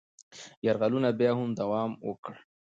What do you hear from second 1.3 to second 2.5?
هم دوام وکړل.